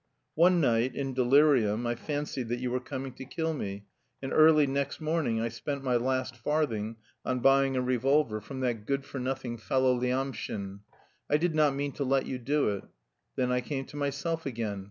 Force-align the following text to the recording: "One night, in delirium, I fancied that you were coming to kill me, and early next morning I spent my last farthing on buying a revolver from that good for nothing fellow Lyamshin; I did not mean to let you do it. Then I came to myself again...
"One 0.33 0.59
night, 0.59 0.95
in 0.95 1.13
delirium, 1.13 1.85
I 1.85 1.93
fancied 1.93 2.49
that 2.49 2.57
you 2.59 2.71
were 2.71 2.79
coming 2.79 3.13
to 3.13 3.23
kill 3.23 3.53
me, 3.53 3.85
and 4.19 4.33
early 4.33 4.65
next 4.65 4.99
morning 4.99 5.39
I 5.39 5.49
spent 5.49 5.83
my 5.83 5.95
last 5.95 6.35
farthing 6.35 6.95
on 7.23 7.39
buying 7.41 7.75
a 7.77 7.83
revolver 7.83 8.41
from 8.41 8.61
that 8.61 8.87
good 8.87 9.05
for 9.05 9.19
nothing 9.19 9.57
fellow 9.59 9.93
Lyamshin; 9.95 10.79
I 11.29 11.37
did 11.37 11.53
not 11.53 11.75
mean 11.75 11.91
to 11.91 12.03
let 12.03 12.25
you 12.25 12.39
do 12.39 12.69
it. 12.69 12.85
Then 13.35 13.51
I 13.51 13.61
came 13.61 13.85
to 13.85 13.95
myself 13.95 14.47
again... 14.47 14.79